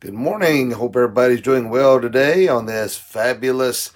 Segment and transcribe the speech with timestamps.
[0.00, 0.70] Good morning.
[0.70, 3.90] Hope everybody's doing well today on this fabulous,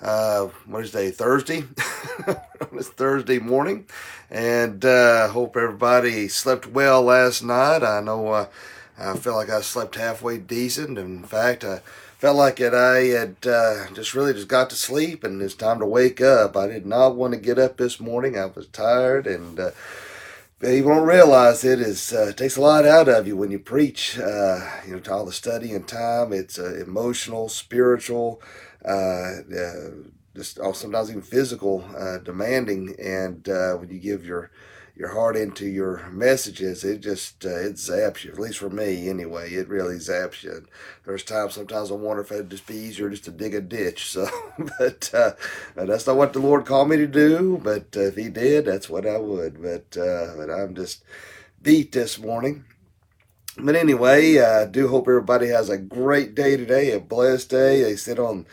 [0.00, 1.10] uh, what is day?
[1.10, 1.64] Thursday?
[2.26, 3.84] on this Thursday morning.
[4.30, 7.82] And uh, hope everybody slept well last night.
[7.82, 8.46] I know uh,
[8.98, 10.96] I felt like I slept halfway decent.
[10.96, 11.80] In fact, I
[12.16, 15.80] felt like that I had uh, just really just got to sleep and it's time
[15.80, 16.56] to wake up.
[16.56, 18.38] I did not want to get up this morning.
[18.38, 19.72] I was tired and uh,
[20.70, 24.18] you won't realize it is uh, takes a lot out of you when you preach.
[24.18, 26.32] Uh, you know, to all the study and time.
[26.32, 28.40] It's uh, emotional, spiritual,
[28.84, 29.90] uh, uh,
[30.36, 32.94] just oh, sometimes even physical, uh, demanding.
[33.02, 34.50] And when you give your
[35.02, 38.30] your heart into your messages, it just uh, it zaps you.
[38.30, 40.64] At least for me, anyway, it really zaps you.
[41.04, 44.08] There's times sometimes I wonder if it'd just be easier just to dig a ditch.
[44.08, 44.28] So,
[44.78, 45.32] but uh,
[45.74, 47.60] that's not what the Lord called me to do.
[47.60, 49.60] But uh, if He did, that's what I would.
[49.60, 51.02] But uh, but I'm just
[51.60, 52.64] beat this morning.
[53.58, 57.82] But anyway, I do hope everybody has a great day today, a blessed day.
[57.82, 58.46] They sit on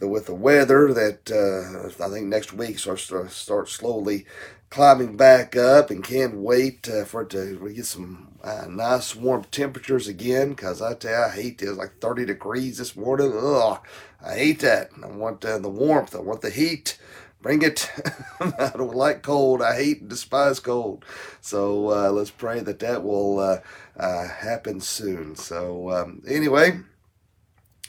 [0.00, 4.26] the, with the weather that uh, I think next week starts to start slowly
[4.72, 9.44] climbing back up and can't wait uh, for it to get some uh, nice warm
[9.50, 11.76] temperatures again because I tell you, I hate this.
[11.76, 13.34] Like 30 degrees this morning.
[13.36, 13.78] Ugh,
[14.24, 14.88] I hate that.
[15.02, 16.16] I want uh, the warmth.
[16.16, 16.98] I want the heat.
[17.42, 17.90] Bring it.
[18.40, 19.60] I don't like cold.
[19.60, 21.04] I hate and despise cold.
[21.42, 23.58] So uh, let's pray that that will uh,
[23.98, 25.36] uh, happen soon.
[25.36, 26.80] So um, anyway,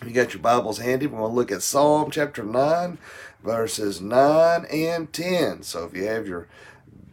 [0.06, 1.08] you got your Bibles handy.
[1.08, 2.98] We're going to look at Psalm chapter 9,
[3.42, 5.64] verses 9 and 10.
[5.64, 6.50] So if you have your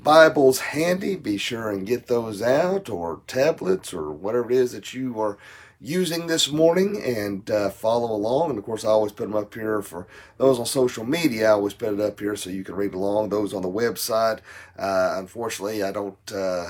[0.03, 4.95] Bibles handy, be sure and get those out, or tablets, or whatever it is that
[4.95, 5.37] you are
[5.79, 8.51] using this morning, and uh, follow along.
[8.51, 10.07] And of course, I always put them up here for
[10.39, 11.49] those on social media.
[11.49, 13.29] I always put it up here so you can read along.
[13.29, 14.41] Those on the website,
[14.79, 16.19] uh, unfortunately, I don't.
[16.33, 16.67] Uh,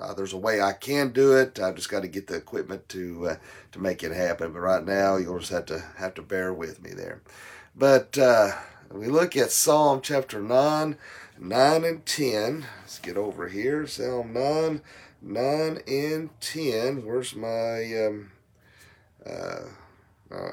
[0.00, 1.58] uh there's a way I can do it.
[1.58, 3.36] I just got to get the equipment to uh,
[3.72, 4.52] to make it happen.
[4.52, 7.22] But right now, you'll just have to have to bear with me there.
[7.74, 8.52] But uh,
[8.92, 10.96] we look at Psalm chapter nine.
[11.40, 12.66] 9 and 10.
[12.80, 13.86] Let's get over here.
[13.86, 14.80] Psalm 9,
[15.22, 17.06] 9 and 10.
[17.06, 18.06] Where's my.
[18.06, 18.30] Um,
[19.24, 19.60] uh,
[20.30, 20.52] uh,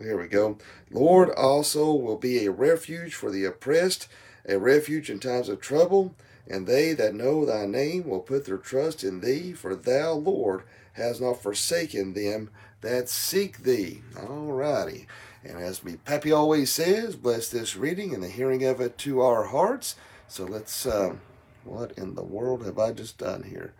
[0.00, 0.58] here we go.
[0.90, 4.08] Lord also will be a refuge for the oppressed,
[4.48, 6.14] a refuge in times of trouble.
[6.48, 10.62] And they that know thy name will put their trust in thee, for thou, Lord,
[10.92, 12.50] hast not forsaken them
[12.82, 14.02] that seek thee.
[14.16, 15.08] All righty.
[15.44, 19.20] And as me Pappy always says, bless this reading and the hearing of it to
[19.20, 19.96] our hearts.
[20.28, 21.20] So let's, um,
[21.64, 23.74] what in the world have I just done here?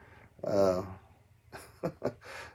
[0.45, 0.83] Uh,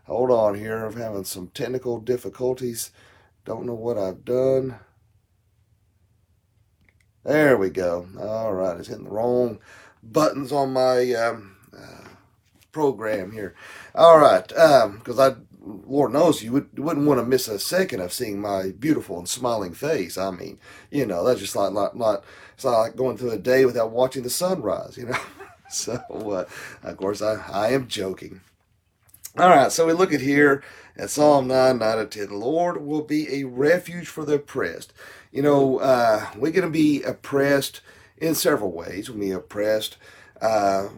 [0.06, 0.85] hold on here.
[0.85, 2.91] I'm having some technical difficulties.
[3.46, 4.80] Don't know what I've done.
[7.24, 8.07] There we go.
[8.19, 9.59] All right, it's hitting the wrong
[10.01, 12.07] buttons on my um, uh,
[12.72, 13.56] program here.
[13.94, 18.02] All right, because um, I Lord knows you, would, wouldn't want to miss a second
[18.02, 20.18] of seeing my beautiful and smiling face.
[20.18, 20.58] I mean,
[20.90, 22.24] you know, that's just like not, not
[22.56, 25.20] it's not like going through a day without watching the sunrise, you know.
[25.70, 26.46] so, uh,
[26.84, 28.42] of course, I, I am joking.
[29.38, 30.64] All right, so we look at here
[30.98, 32.28] at Psalm 9, 9 to 10.
[32.28, 34.94] The Lord will be a refuge for the oppressed.
[35.32, 37.82] You know, uh, we're going to be oppressed
[38.18, 39.10] in several ways.
[39.10, 39.98] We'll be oppressed
[40.42, 40.90] uh,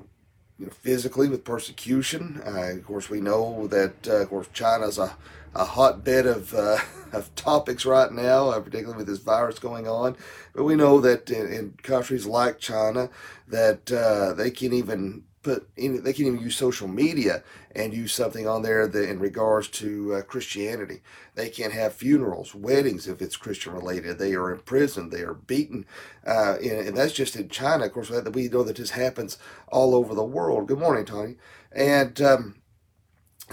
[0.63, 2.41] you know, physically with persecution.
[2.45, 5.15] Uh, of course, we know that uh, of course China's a
[5.55, 6.77] a hotbed of uh,
[7.11, 10.15] of topics right now, uh, particularly with this virus going on.
[10.55, 13.09] But we know that in, in countries like China,
[13.47, 17.43] that uh, they can even put in, they can even use social media
[17.75, 21.01] and use something on there that in regards to uh, Christianity.
[21.35, 24.17] They can't have funerals, weddings if it's Christian related.
[24.17, 25.11] They are imprisoned.
[25.11, 25.85] They are beaten,
[26.25, 27.85] uh, and, and, that's just in China.
[27.85, 29.37] Of course, we know that this happens
[29.67, 30.67] all over the world.
[30.67, 31.35] Good morning, Tony.
[31.71, 32.55] And um,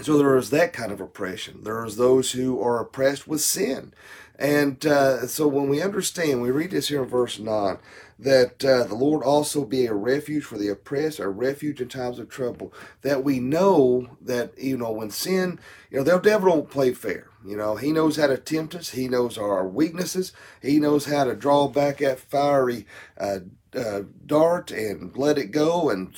[0.01, 1.63] so there is that kind of oppression.
[1.63, 3.93] There is those who are oppressed with sin.
[4.41, 7.77] And uh, so when we understand, we read this here in verse 9,
[8.17, 12.17] that uh, the Lord also be a refuge for the oppressed, a refuge in times
[12.17, 12.73] of trouble.
[13.03, 15.59] That we know that, you know, when sin,
[15.91, 17.27] you know, the devil don't play fair.
[17.45, 18.89] You know, he knows how to tempt us.
[18.89, 20.33] He knows our weaknesses.
[20.59, 22.87] He knows how to draw back that fiery
[23.19, 23.39] uh,
[23.75, 25.89] uh, dart and let it go.
[25.89, 26.13] And,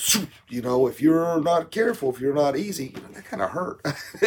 [0.49, 3.51] you know, if you're not careful, if you're not easy, you know, that kind of
[3.51, 3.81] hurt.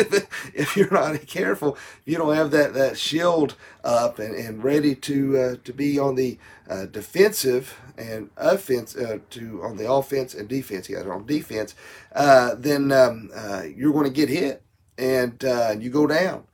[0.55, 5.39] if you're not careful, you don't have that, that shield up and, and ready to
[5.39, 6.39] uh, to be on the
[6.69, 10.89] uh, defensive and offense uh, to on the offense and defense.
[10.89, 11.75] Yeah, on defense,
[12.15, 14.63] uh, then um, uh, you're going to get hit
[14.99, 15.43] and
[15.83, 16.45] you go down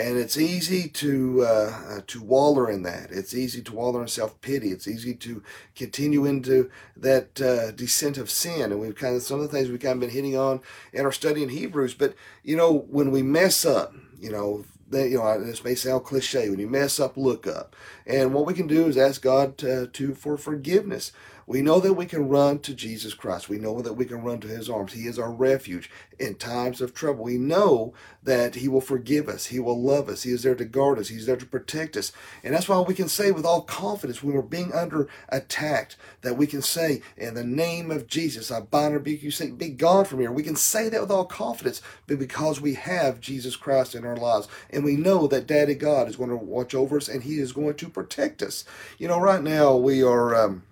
[0.00, 3.10] and it's easy to uh, uh, to waller in that.
[3.10, 4.70] It's easy to waller in self pity.
[4.70, 5.42] It's easy to
[5.76, 8.72] continue into that uh, descent of sin.
[8.72, 10.60] And we've kind of some of the things we've kind of been hitting on
[10.92, 11.94] in our study in Hebrews.
[11.94, 16.04] But you know, when we mess up, you know, that you know this may sound
[16.04, 17.76] cliche when you mess up look up
[18.06, 21.12] and what we can do is ask god to, to for forgiveness
[21.50, 23.48] we know that we can run to Jesus Christ.
[23.48, 24.92] We know that we can run to his arms.
[24.92, 27.24] He is our refuge in times of trouble.
[27.24, 27.92] We know
[28.22, 29.46] that he will forgive us.
[29.46, 30.22] He will love us.
[30.22, 31.08] He is there to guard us.
[31.08, 32.12] He's there to protect us.
[32.44, 36.36] And that's why we can say with all confidence when we're being under attacked that
[36.36, 39.70] we can say, in the name of Jesus, I bind and rebuke you, Satan, be
[39.70, 40.30] gone from here.
[40.30, 44.46] We can say that with all confidence because we have Jesus Christ in our lives.
[44.70, 47.50] And we know that Daddy God is going to watch over us and he is
[47.50, 48.64] going to protect us.
[48.98, 50.36] You know, right now we are...
[50.36, 50.62] Um,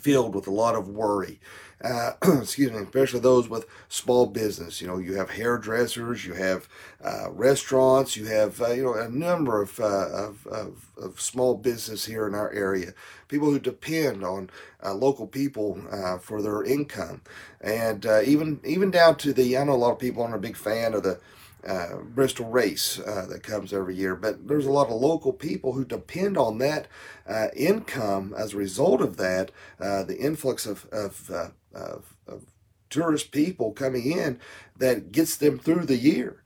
[0.00, 1.40] filled with a lot of worry.
[1.82, 4.80] Uh, excuse me, especially those with small business.
[4.80, 6.66] You know, you have hairdressers, you have
[7.04, 11.56] uh, restaurants, you have uh, you know a number of, uh, of, of, of, small
[11.56, 12.94] business here in our area.
[13.28, 14.48] People who depend on
[14.82, 17.20] uh, local people uh, for their income,
[17.60, 20.56] and even even down to the I know a lot of people aren't a big
[20.56, 21.20] fan of the
[21.66, 24.14] uh, Bristol race uh, that comes every year.
[24.14, 26.88] But there's a lot of local people who depend on that
[27.26, 29.50] uh, income as a result of that,
[29.80, 32.42] uh, the influx of, of, uh, of, of,
[32.90, 34.38] tourist people coming in
[34.76, 36.44] that gets them through the year.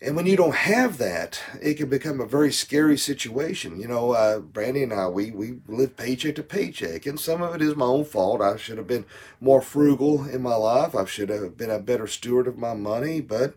[0.00, 3.80] And when you don't have that, it can become a very scary situation.
[3.80, 7.54] You know, uh, Brandy and I, we, we live paycheck to paycheck, and some of
[7.54, 8.40] it is my own fault.
[8.40, 9.06] I should have been
[9.40, 10.94] more frugal in my life.
[10.94, 13.54] I should have been a better steward of my money, but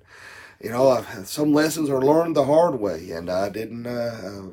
[0.62, 4.50] you know, some lessons are learned the hard way, and I didn't uh,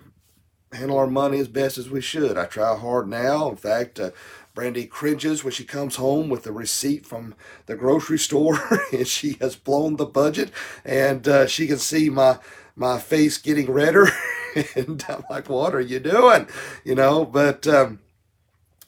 [0.73, 2.37] uh, handle our money as best as we should.
[2.37, 3.49] I try hard now.
[3.51, 4.11] In fact, uh,
[4.55, 7.35] Brandy cringes when she comes home with the receipt from
[7.67, 8.59] the grocery store,
[8.93, 10.51] and she has blown the budget,
[10.85, 12.39] and uh, she can see my
[12.75, 14.09] my face getting redder,
[14.75, 16.49] and I'm like, "What are you doing?"
[16.85, 17.67] You know, but.
[17.67, 18.01] Um,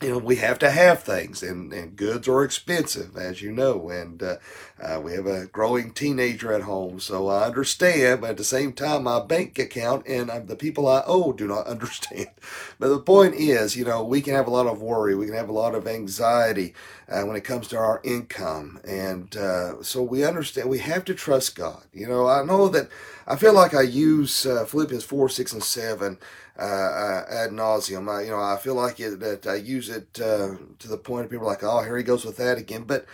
[0.02, 3.90] you know, we have to have things, and, and goods are expensive, as you know,
[3.90, 4.36] and uh,
[4.82, 8.72] uh, we have a growing teenager at home, so I understand, but at the same
[8.72, 12.28] time, my bank account and uh, the people I owe do not understand.
[12.78, 15.36] But the point is, you know, we can have a lot of worry, we can
[15.36, 16.74] have a lot of anxiety
[17.08, 21.14] uh, when it comes to our income, and uh, so we understand we have to
[21.14, 21.84] trust God.
[21.92, 22.88] You know, I know that
[23.26, 26.18] I feel like I use uh, Philippians 4, 6, and 7
[26.58, 28.08] uh, uh, ad nauseum.
[28.08, 31.24] I, you know, I feel like it, that I use it uh, to the point
[31.24, 32.84] of people like, oh, here he goes with that again.
[32.84, 33.06] But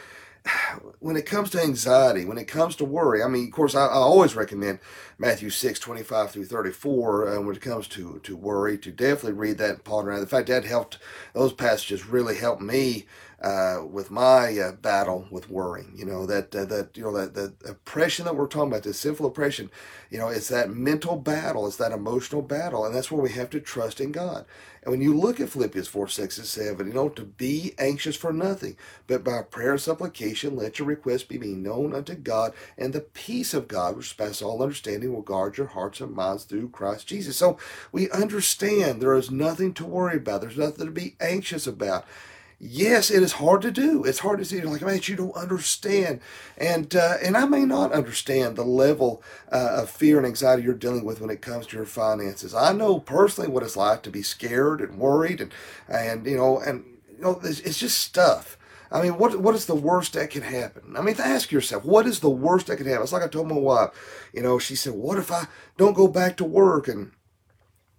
[0.98, 3.86] when it comes to anxiety, when it comes to worry, I mean, of course, I,
[3.86, 4.78] I always recommend
[5.18, 9.58] Matthew 6, 25 through 34 uh, when it comes to, to worry, to definitely read
[9.58, 10.12] that and ponder.
[10.12, 10.98] In fact, that helped,
[11.34, 13.06] those passages really helped me
[13.40, 15.92] uh, with my uh, battle with worrying.
[15.96, 18.94] You know that uh, that you know that the oppression that we're talking about, the
[18.94, 19.70] sinful oppression.
[20.10, 23.50] You know, it's that mental battle, it's that emotional battle, and that's where we have
[23.50, 24.44] to trust in God.
[24.82, 28.16] And when you look at Philippians four six and seven, you know to be anxious
[28.16, 28.76] for nothing,
[29.06, 33.00] but by prayer and supplication let your requests be made known unto God, and the
[33.00, 37.06] peace of God, which passes all understanding, will guard your hearts and minds through Christ
[37.06, 37.36] Jesus.
[37.36, 37.58] So
[37.92, 40.42] we understand there is nothing to worry about.
[40.42, 42.04] There's nothing to be anxious about
[42.60, 44.04] yes, it is hard to do.
[44.04, 44.60] It's hard to see.
[44.60, 46.20] Like, man, you don't understand,
[46.58, 50.74] and uh, and I may not understand the level uh, of fear and anxiety you're
[50.74, 52.54] dealing with when it comes to your finances.
[52.54, 55.52] I know personally what it's like to be scared and worried, and
[55.88, 56.84] and you know, and
[57.16, 58.58] you know, it's, it's just stuff.
[58.92, 60.96] I mean, what what is the worst that can happen?
[60.96, 63.02] I mean, ask yourself, what is the worst that can happen?
[63.02, 63.90] It's like I told my wife,
[64.32, 65.46] you know, she said, what if I
[65.76, 67.12] don't go back to work and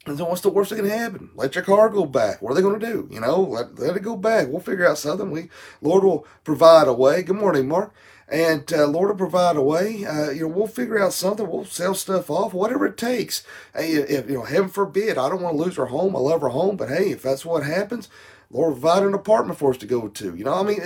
[0.07, 1.29] and so what's the worst that can happen?
[1.35, 2.41] Let your car go back.
[2.41, 3.07] What are they going to do?
[3.11, 4.47] You know, let, let it go back.
[4.47, 5.29] We'll figure out something.
[5.29, 5.49] We
[5.81, 7.21] Lord will provide a way.
[7.21, 7.93] Good morning, Mark.
[8.27, 10.05] And uh, Lord will provide a way.
[10.05, 11.47] Uh, you know, we'll figure out something.
[11.47, 13.43] We'll sell stuff off, whatever it takes.
[13.75, 16.15] Hey, if you know, heaven forbid, I don't want to lose our home.
[16.15, 18.09] I love our home, but hey, if that's what happens,
[18.49, 20.35] Lord provide an apartment for us to go to.
[20.35, 20.79] You know, I mean,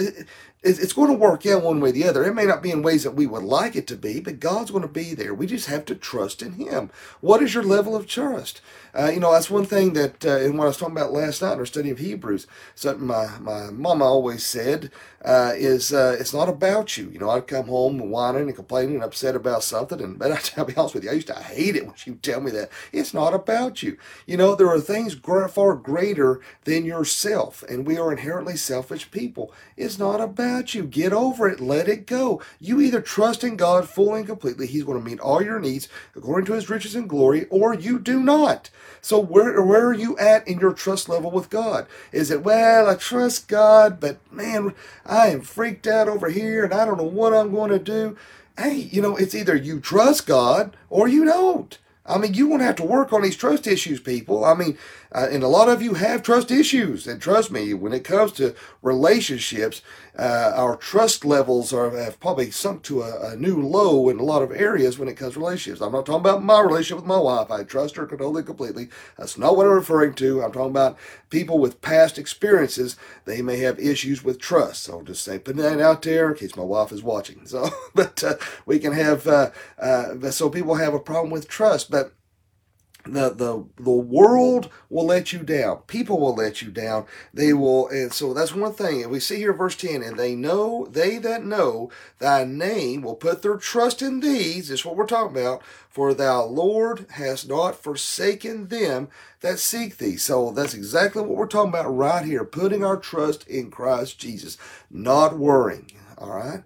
[0.66, 2.24] it's going to work out one way or the other.
[2.26, 4.72] It may not be in ways that we would like it to be, but God's
[4.72, 5.34] going to be there.
[5.34, 6.90] We just have to trust in Him.
[7.22, 8.62] What is your level of trust?
[8.98, 11.42] Uh, you know, that's one thing that, uh, in what I was talking about last
[11.42, 14.92] night in our study of Hebrews, something my, my mama always said
[15.26, 17.10] uh, is uh, it's not about you.
[17.10, 20.66] You know, I'd come home whining and complaining and upset about something, and but I'll
[20.66, 22.70] be honest with you, I used to hate it when she would tell me that.
[22.94, 23.98] It's not about you.
[24.26, 29.52] You know, there are things far greater than yourself, and we are inherently selfish people.
[29.76, 30.84] It's not about you.
[30.84, 31.60] Get over it.
[31.60, 32.42] Let it go.
[32.60, 34.68] You either trust in God fully and completely.
[34.68, 38.00] He's going to meet all your needs according to his riches and glory, or you
[38.00, 38.70] do not.
[39.02, 41.88] So where, where are you at in your trust level with God?
[42.12, 44.74] Is it, well, I trust God, but man,
[45.06, 48.18] I am freaked out over here and I don't know what I'm going to do.
[48.58, 51.78] Hey, you know, it's either you trust God or you don't.
[52.08, 54.46] I mean, you won't have to work on these trust issues, people.
[54.46, 54.78] I mean,
[55.12, 57.08] uh, and a lot of you have trust issues.
[57.08, 59.82] And trust me, when it comes to relationships,
[60.18, 64.24] uh, our trust levels are have probably sunk to a, a, new low in a
[64.24, 65.82] lot of areas when it comes to relationships.
[65.82, 67.52] I'm not talking about my relationship with my wife.
[67.52, 68.90] I trust her totally, completely.
[69.18, 70.42] That's not what I'm referring to.
[70.42, 70.98] I'm talking about
[71.30, 72.96] people with past experiences.
[73.26, 74.84] They may have issues with trust.
[74.84, 77.44] So I'll just say, put that out there in case my wife is watching.
[77.56, 78.36] So, but uh,
[78.66, 81.90] we can have, uh, uh, so people have a problem with trust.
[83.08, 85.78] The the the world will let you down.
[85.86, 87.06] People will let you down.
[87.34, 89.04] They will, and so that's one thing.
[89.04, 93.16] And we see here, verse ten, and they know they that know thy name will
[93.16, 94.72] put their trust in these.
[94.72, 95.62] Is what we're talking about.
[95.88, 99.10] For thou Lord hast not forsaken them
[99.42, 100.18] that seek thee.
[100.18, 102.44] So that's exactly what we're talking about right here.
[102.44, 104.58] Putting our trust in Christ Jesus,
[104.90, 105.92] not worrying.
[106.18, 106.64] All right,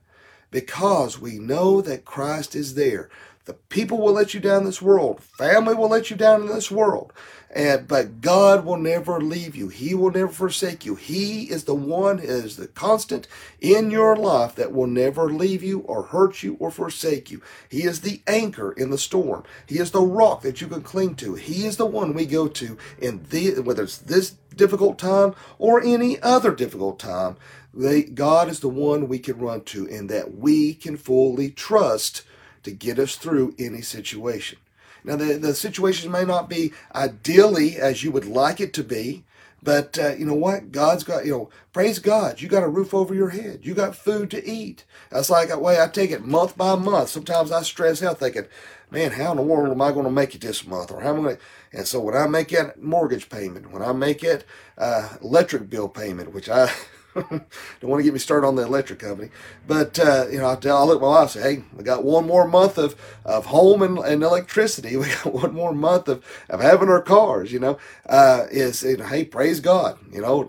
[0.52, 3.10] because we know that Christ is there.
[3.50, 5.24] The people will let you down in this world.
[5.24, 7.12] Family will let you down in this world.
[7.50, 9.70] And but God will never leave you.
[9.70, 10.94] He will never forsake you.
[10.94, 13.28] He is the one is the constant
[13.60, 17.42] in your life that will never leave you or hurt you or forsake you.
[17.68, 19.46] He is the anchor in the storm.
[19.66, 21.34] He is the rock that you can cling to.
[21.34, 25.82] He is the one we go to in the whether it's this difficult time or
[25.82, 27.36] any other difficult time.
[27.74, 32.22] They, God is the one we can run to and that we can fully trust
[32.70, 34.60] to get us through any situation.
[35.04, 39.24] Now, the, the situation may not be ideally as you would like it to be,
[39.62, 40.72] but uh, you know what?
[40.72, 42.42] God's got, you know, praise God.
[42.42, 43.62] You got a roof over your head.
[43.64, 44.86] You got food to eat.
[45.10, 47.10] That's like the way I take it month by month.
[47.10, 48.46] Sometimes I stress out thinking,
[48.90, 50.92] man, how in the world am I going to make it this month?
[50.92, 51.42] Or how am I going to,
[51.74, 54.46] and so when I make that mortgage payment, when I make it
[54.78, 56.72] uh, electric bill payment, which I,
[57.30, 57.42] Don't
[57.82, 59.30] want to get me started on the electric company.
[59.68, 61.84] But, uh, you know, I'll, tell, I'll look at my wife and say, hey, we
[61.84, 64.96] got one more month of, of home and, and electricity.
[65.00, 67.78] We got one more month of, of having our cars, you know.
[68.08, 69.98] Uh, is, you know, hey, praise God.
[70.12, 70.44] You know,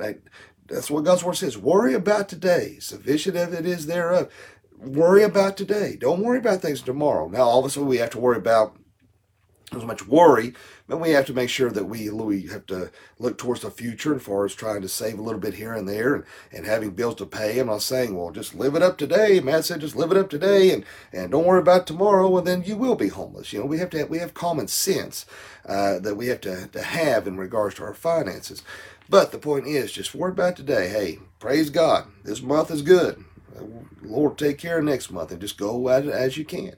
[0.67, 1.59] that's what God's word says.
[1.59, 4.31] Worry about today, sufficient as it is thereof.
[4.79, 5.97] Worry about today.
[5.97, 7.29] Don't worry about things tomorrow.
[7.29, 8.77] Now, all of a sudden, we have to worry about
[9.75, 10.53] as much worry,
[10.89, 14.17] but we have to make sure that we, we have to look towards the future
[14.17, 16.91] as far as trying to save a little bit here and there and, and having
[16.91, 17.59] bills to pay.
[17.59, 19.41] I'm not saying, well, just live it up today.
[19.41, 22.65] Mat said, just live it up today and, and don't worry about tomorrow, and then
[22.65, 23.53] you will be homeless.
[23.53, 25.27] You know, we have to have, we have common sense
[25.67, 28.63] uh, that we have to, to have in regards to our finances.
[29.09, 30.89] But the point is, just worry about today.
[30.89, 32.07] Hey, praise God.
[32.25, 33.25] This month is good.
[34.03, 36.75] Lord, take care next month and just go at it as you can.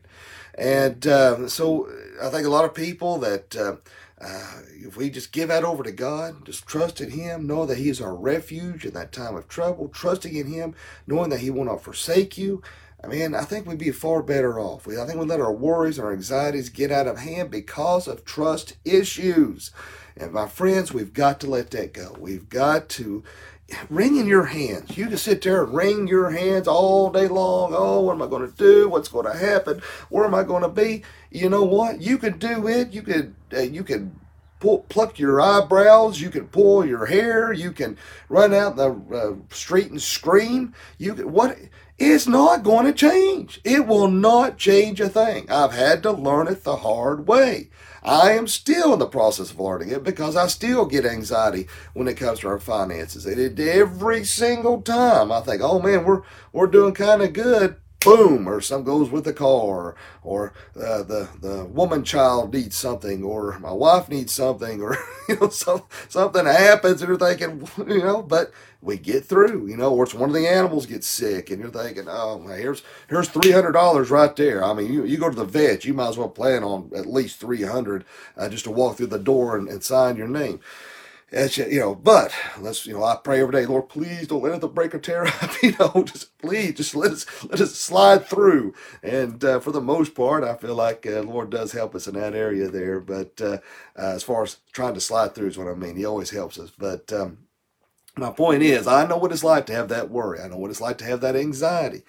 [0.57, 1.89] And uh, so
[2.23, 3.77] I think a lot of people that uh,
[4.21, 7.79] uh, if we just give that over to God, just trust in Him, know that
[7.79, 10.75] He is our refuge in that time of trouble, trusting in Him,
[11.07, 12.63] knowing that He will not forsake you.
[13.03, 14.87] I mean, I think we'd be far better off.
[14.87, 18.25] I think we let our worries, and our anxieties get out of hand because of
[18.25, 19.73] trust issues.
[20.17, 22.15] And my friends, we've got to let that go.
[22.21, 23.25] We've got to
[23.91, 24.97] wring in your hands.
[24.97, 27.73] You can sit there and wring your hands all day long.
[27.75, 28.89] Oh, what am I going to do?
[28.89, 29.83] What's going to happen?
[30.09, 31.03] Where am I going to be?
[31.31, 32.01] You know what?
[32.01, 32.93] You could do it.
[32.93, 33.35] You could.
[33.53, 34.11] Uh, you could
[34.63, 36.21] pull, pluck your eyebrows.
[36.21, 37.53] You can pull your hair.
[37.53, 40.73] You can run out the uh, street and scream.
[40.99, 41.59] You can what?
[41.99, 43.61] It's not going to change.
[43.65, 45.51] It will not change a thing.
[45.51, 47.71] I've had to learn it the hard way.
[48.03, 52.09] I am still in the process of learning it because I still get anxiety when
[52.09, 53.27] it comes to our finances.
[53.27, 58.49] And every single time I think, oh man, we're we're doing kind of good boom,
[58.49, 63.59] or some goes with the car, or uh, the the woman child needs something, or
[63.59, 64.97] my wife needs something, or
[65.29, 69.77] you know some, something happens, and you're thinking, you know, but we get through, you
[69.77, 73.29] know, or it's one of the animals gets sick, and you're thinking, oh, here's here's
[73.29, 74.65] three hundred dollars right there.
[74.65, 77.07] I mean, you, you go to the vet, you might as well plan on at
[77.07, 78.05] least three hundred
[78.37, 80.61] uh, just to walk through the door and, and sign your name.
[81.33, 84.61] It's, you know, but let's, you know, I pray every day, Lord, please don't let
[84.61, 88.27] the break or tear up, you know, just please, just let us, let us slide
[88.27, 88.75] through.
[89.03, 92.15] And uh, for the most part, I feel like uh, Lord does help us in
[92.15, 93.01] that area there.
[93.01, 93.59] But uh,
[93.99, 95.97] uh, as far as trying to slide through is what I mean.
[95.97, 96.71] He always helps us.
[96.79, 97.39] But um,
[98.17, 100.41] my point is, I know what it's like to have that worry.
[100.41, 102.03] I know what it's like to have that anxiety.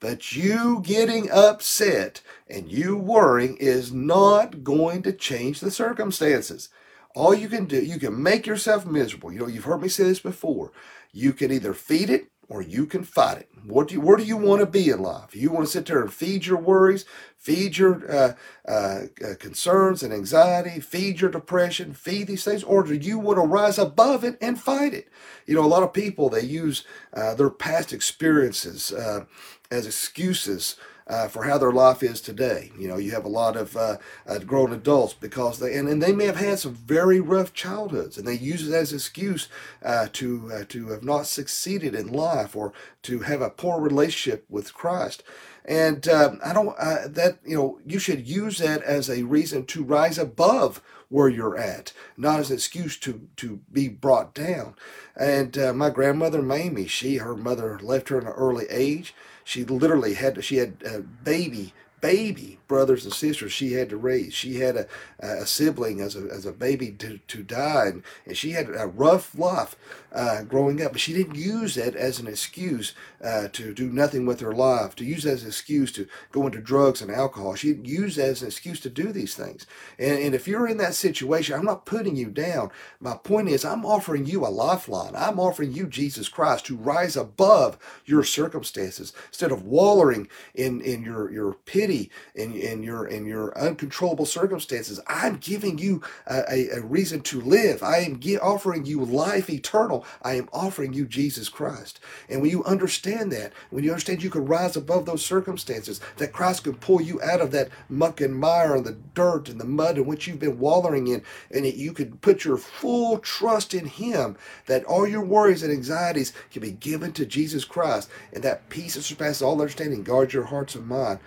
[0.00, 6.68] But you getting upset and you worrying is not going to change the circumstances.
[7.14, 9.32] All you can do, you can make yourself miserable.
[9.32, 10.72] You know, you've heard me say this before.
[11.12, 13.48] You can either feed it or you can fight it.
[13.64, 15.36] What do you, where do you want to be in life?
[15.36, 17.04] You want to sit there and feed your worries,
[17.36, 18.34] feed your uh,
[18.66, 23.36] uh, uh, concerns and anxiety, feed your depression, feed these things, or do you want
[23.36, 25.08] to rise above it and fight it?
[25.46, 29.26] You know, a lot of people they use uh, their past experiences uh,
[29.70, 30.76] as excuses
[31.08, 32.70] uh, for how their life is today.
[32.78, 33.96] You know, you have a lot of uh,
[34.26, 38.18] uh, grown adults because they and, and they may have had some very rough childhoods,
[38.18, 39.48] and they use it as an excuse
[39.84, 42.72] uh, to uh, to have not succeeded in life or
[43.02, 45.22] to have a poor relationship with Christ.
[45.64, 49.66] And um, I don't uh, that you know you should use that as a reason
[49.66, 54.74] to rise above where you're at, not as an excuse to to be brought down.
[55.16, 59.14] And uh, my grandmother Mamie, she her mother left her in an early age.
[59.48, 64.34] She literally had she had a baby baby brothers and sisters she had to raise.
[64.34, 64.86] She had a,
[65.18, 68.86] a sibling as a, as a baby to, to die, and, and she had a
[68.86, 69.74] rough life
[70.12, 70.92] uh, growing up.
[70.92, 74.94] But she didn't use that as an excuse uh, to do nothing with her life,
[74.96, 77.54] to use as an excuse to go into drugs and alcohol.
[77.54, 79.66] She didn't use that as an excuse to do these things.
[79.98, 82.70] And, and if you're in that situation, I'm not putting you down.
[83.00, 85.16] My point is, I'm offering you a lifeline.
[85.16, 91.02] I'm offering you Jesus Christ to rise above your circumstances instead of wallowing in, in
[91.02, 91.87] your, your pity
[92.36, 95.00] and in your in your uncontrollable circumstances.
[95.06, 97.82] I'm giving you a, a, reason to live.
[97.82, 100.04] I am offering you life eternal.
[100.22, 102.00] I am offering you Jesus Christ.
[102.28, 106.32] And when you understand that, when you understand you can rise above those circumstances, that
[106.32, 109.64] Christ can pull you out of that muck and mire and the dirt and the
[109.64, 113.74] mud in which you've been wallowing in, and that you can put your full trust
[113.74, 118.42] in Him, that all your worries and anxieties can be given to Jesus Christ, and
[118.42, 121.20] that peace that surpasses all understanding guards your hearts and mind.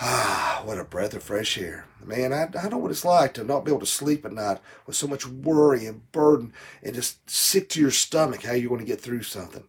[0.00, 1.86] Ah, what a breath of fresh air.
[2.04, 4.58] Man, I, I know what it's like to not be able to sleep at night
[4.86, 6.52] with so much worry and burden
[6.82, 9.64] and just sick to your stomach how you're going to get through something.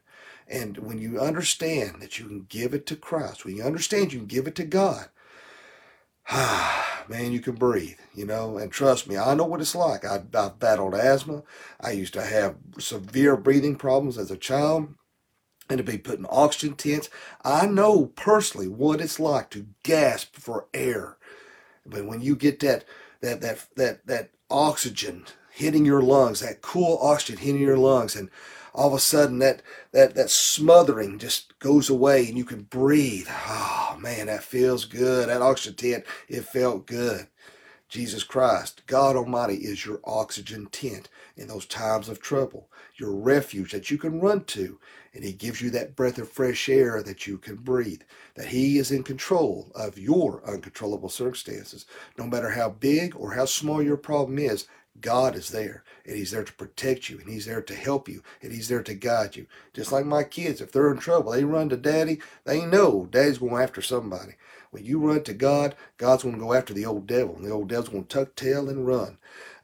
[0.48, 4.20] And when you understand that you can give it to Christ, when you understand you
[4.20, 5.10] can give it to God,
[6.30, 8.58] ah, man, you can breathe, you know.
[8.60, 10.06] And trust me, I know what it's like.
[10.06, 11.42] I, I've battled asthma.
[11.82, 14.94] I used to have severe breathing problems as a child
[15.70, 17.10] and to be put in oxygen tents.
[17.44, 21.18] I know personally what it's like to gasp for air.
[21.86, 22.86] But when you get that
[23.22, 28.30] that that that that oxygen hitting your lungs, that cool oxygen hitting your lungs, and
[28.74, 29.62] all of a sudden that
[29.92, 33.28] that that smothering just goes away and you can breathe.
[33.30, 35.30] Oh man, that feels good.
[35.30, 37.28] That oxygen tent, it felt good.
[37.90, 43.72] Jesus Christ, God Almighty, is your oxygen tent in those times of trouble, your refuge
[43.72, 44.80] that you can run to
[45.14, 48.02] and He gives you that breath of fresh air that you can breathe.
[48.36, 51.86] That He is in control of your uncontrollable circumstances.
[52.18, 54.68] No matter how big or how small your problem is,
[55.02, 58.22] God is there, and He's there to protect you, and He's there to help you,
[58.42, 59.46] and He's there to guide you.
[59.74, 62.20] Just like my kids, if they're in trouble, they run to Daddy.
[62.44, 64.34] They know Daddy's going after somebody.
[64.72, 67.52] When you run to God, God's going to go after the old devil, and the
[67.52, 69.18] old devil's going to tuck tail and run.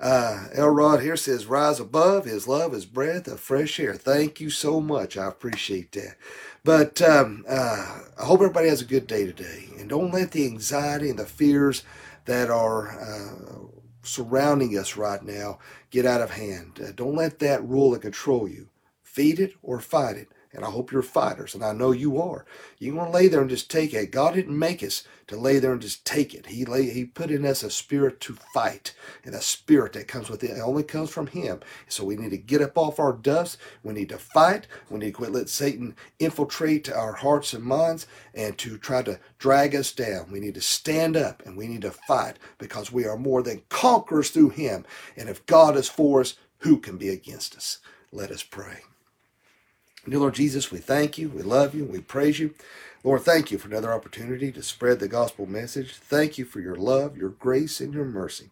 [0.05, 3.95] Uh, Elrod here says, rise above his love, his breath of fresh air.
[3.95, 5.17] Thank you so much.
[5.17, 6.15] I appreciate that.
[6.63, 9.69] But um, uh, I hope everybody has a good day today.
[9.79, 11.83] And don't let the anxiety and the fears
[12.25, 13.65] that are uh,
[14.03, 15.57] surrounding us right now
[15.89, 16.79] get out of hand.
[16.79, 18.69] Uh, don't let that rule and control you.
[19.01, 20.27] Feed it or fight it.
[20.55, 22.45] And I hope you're fighters, and I know you are.
[22.79, 24.11] You want to lay there and just take it.
[24.11, 26.45] God didn't make us to lay there and just take it.
[26.47, 30.29] He lay, He put in us a spirit to fight, and a spirit that comes
[30.29, 30.51] with it.
[30.51, 31.59] It only comes from Him.
[31.87, 33.57] So we need to get up off our dust.
[33.83, 34.67] We need to fight.
[34.89, 39.19] We need to quit let Satan infiltrate our hearts and minds and to try to
[39.39, 40.31] drag us down.
[40.31, 43.63] We need to stand up and we need to fight because we are more than
[43.69, 44.85] conquerors through Him.
[45.17, 47.79] And if God is for us, who can be against us?
[48.11, 48.81] Let us pray.
[50.07, 52.53] Dear Lord Jesus, we thank you, we love you, we praise you.
[53.03, 55.95] Lord, thank you for another opportunity to spread the gospel message.
[55.95, 58.51] Thank you for your love, your grace, and your mercy.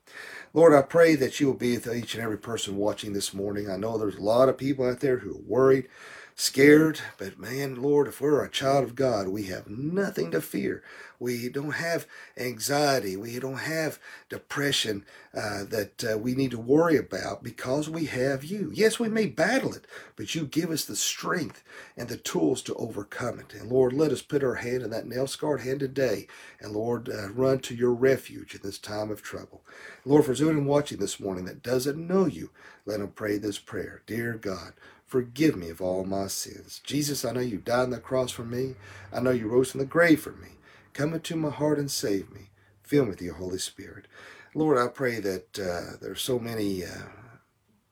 [0.56, 3.70] Lord, I pray that you will be with each and every person watching this morning.
[3.70, 5.88] I know there's a lot of people out there who are worried,
[6.36, 10.84] scared, but man, Lord, if we're a child of God, we have nothing to fear.
[11.20, 13.18] We don't have anxiety.
[13.18, 18.44] We don't have depression uh, that uh, we need to worry about because we have
[18.44, 18.72] you.
[18.74, 21.64] Yes, we may battle it, but you give us the strength
[21.98, 23.54] and the tools to overcome it.
[23.54, 26.28] And Lord, let us put our hand in that nail scarred hand today
[26.62, 29.64] and Lord, uh, run to your refuge in this time of trouble.
[30.06, 32.52] Lord, for anyone watching this morning that doesn't know you,
[32.86, 34.04] let them pray this prayer.
[34.08, 34.74] Dear God,
[35.14, 36.82] Forgive me of all my sins.
[36.84, 38.74] Jesus, I know you died on the cross for me.
[39.14, 40.48] I know you rose from the grave for me.
[40.94, 42.50] Come into my heart and save me.
[42.82, 44.08] Fill me with your Holy Spirit.
[44.56, 47.10] Lord, I pray that uh, are so many uh,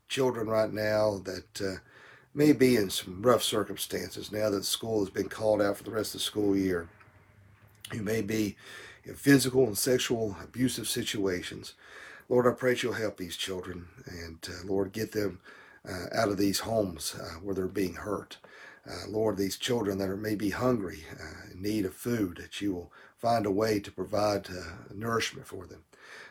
[0.09, 1.75] children right now that uh,
[2.33, 5.91] may be in some rough circumstances now that school has been called out for the
[5.91, 6.89] rest of the school year.
[7.91, 8.55] Who may be
[9.03, 11.75] in physical and sexual abusive situations.
[12.29, 15.39] Lord, I pray you'll help these children and, uh, Lord, get them
[15.89, 18.37] uh, out of these homes uh, where they're being hurt.
[18.89, 22.73] uh, Lord, these children that are maybe hungry, uh, in need of food, that you
[22.73, 24.63] will find a way to provide uh,
[24.93, 25.83] nourishment for them.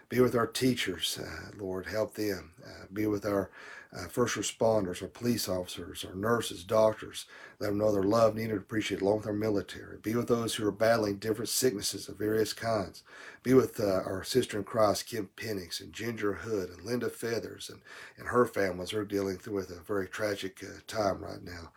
[0.08, 2.52] Be with our teachers, uh, Lord, help them.
[2.92, 3.50] Be with our
[3.96, 7.26] uh, first responders, our police officers, our nurses, doctors.
[7.58, 9.98] Let them know their love, needed, appreciated, along with our military.
[9.98, 13.02] Be with those who are battling different sicknesses of various kinds.
[13.42, 17.68] Be with uh, our sister in Christ, Kim Penix, and Ginger Hood, and Linda Feathers,
[17.68, 17.80] and,
[18.16, 21.72] and her families are dealing with a very tragic uh, time right now.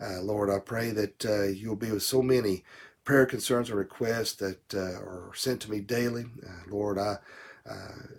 [0.00, 2.64] Uh, Lord, I pray that uh, you'll be with so many
[3.04, 6.26] prayer concerns and requests that uh, are sent to me daily.
[6.68, 7.18] Lord, I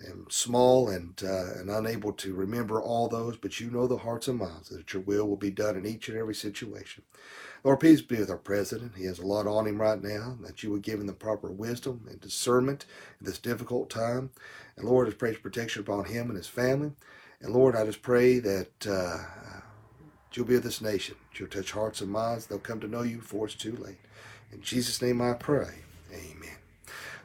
[0.08, 4.28] am small and uh, and unable to remember all those, but you know the hearts
[4.28, 7.04] and minds that your will will be done in each and every situation.
[7.64, 8.94] Lord, please be with our president.
[8.96, 11.52] He has a lot on him right now, that you would give him the proper
[11.52, 12.86] wisdom and discernment
[13.20, 14.30] in this difficult time.
[14.78, 16.92] And Lord, I pray protection upon him and his family.
[17.42, 19.18] And Lord, I just pray that uh,
[20.34, 21.16] you'll be with this nation.
[21.36, 22.48] You'll touch hearts and minds.
[22.48, 24.00] They'll come to know you before it's too late.
[24.54, 25.80] In Jesus' name I pray.
[26.14, 26.59] Amen.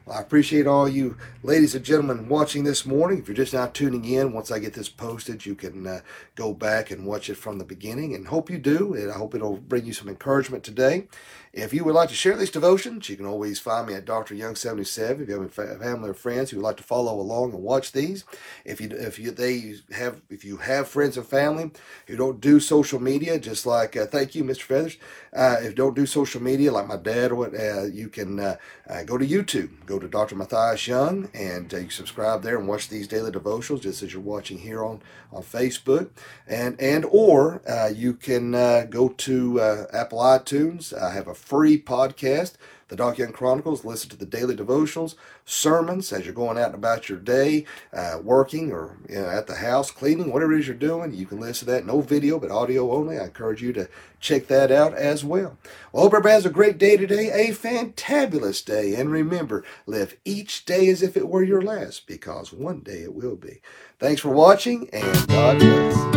[0.05, 3.17] Well, I appreciate all you ladies and gentlemen watching this morning.
[3.17, 6.01] If you're just now tuning in, once I get this posted, you can uh,
[6.35, 8.13] go back and watch it from the beginning.
[8.13, 8.93] And hope you do.
[8.93, 11.07] And I hope it'll bring you some encouragement today.
[11.55, 14.35] If you would like to share these devotions, you can always find me at Dr.
[14.35, 15.23] Young 77.
[15.23, 17.93] If you have a family or friends who would like to follow along and watch
[17.93, 18.25] these,
[18.65, 21.71] if you if you they have if you have friends and family
[22.07, 24.63] who don't do social media, just like uh, thank you, Mr.
[24.63, 24.97] Feathers.
[25.33, 28.57] Uh, if don't do social media like my dad what, uh, you can uh,
[28.89, 29.85] uh, go to YouTube.
[29.85, 30.35] Go to Dr.
[30.35, 34.21] Matthias Young and uh, you subscribe there and watch these daily devotionals just as you're
[34.21, 36.09] watching here on on Facebook.
[36.47, 40.93] And and or uh, you can uh, go to uh, Apple iTunes.
[40.93, 42.53] I have a free podcast,
[42.87, 43.85] the Doc Young Chronicles.
[43.85, 48.19] Listen to the daily devotionals, sermons as you're going out and about your day, uh,
[48.23, 51.13] working or you know, at the house, cleaning, whatever it is you're doing.
[51.13, 51.85] You can listen to that.
[51.85, 53.17] No video, but audio only.
[53.17, 55.57] I encourage you to check that out as well.
[55.91, 58.95] Well, hope everybody has a great day today, a fantabulous day.
[58.95, 63.13] And remember, live each day as if it were your last, because one day it
[63.13, 63.61] will be.
[63.99, 66.14] Thanks for watching, and God bless.